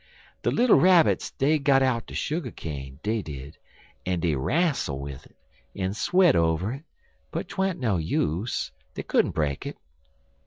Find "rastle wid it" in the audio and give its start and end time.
4.33-5.35